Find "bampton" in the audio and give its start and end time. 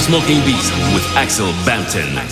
1.66-2.29